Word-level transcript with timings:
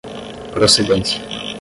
procedência 0.59 1.21